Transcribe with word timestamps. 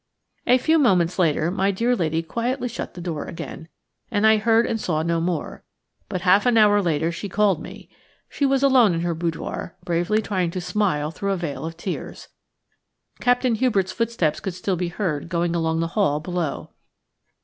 A 0.47 0.57
few 0.57 0.79
moments 0.79 1.19
later 1.19 1.51
my 1.51 1.69
dear 1.69 1.95
lady 1.95 2.23
quietly 2.23 2.67
shut 2.67 2.95
the 2.95 3.01
door 3.01 3.25
again, 3.25 3.67
and 4.09 4.25
I 4.25 4.37
heard 4.37 4.65
and 4.65 4.81
saw 4.81 5.03
no 5.03 5.21
more; 5.21 5.63
but 6.09 6.21
half 6.21 6.47
an 6.47 6.57
hour 6.57 6.81
later 6.81 7.11
she 7.11 7.29
called 7.29 7.61
me. 7.61 7.87
She 8.27 8.43
was 8.43 8.63
alone 8.63 8.95
in 8.95 9.01
her 9.01 9.13
boudoir, 9.13 9.75
bravely 9.83 10.19
trying 10.19 10.49
to 10.49 10.59
smile 10.59 11.11
through 11.11 11.33
a 11.33 11.37
veil 11.37 11.67
of 11.67 11.77
tears. 11.77 12.29
Captain 13.19 13.53
Hubert's 13.53 13.91
footsteps 13.91 14.39
could 14.39 14.55
still 14.55 14.75
be 14.75 14.87
heard 14.87 15.29
going 15.29 15.53
along 15.53 15.81
the 15.81 15.89
hall 15.93 16.19
below. 16.19 16.71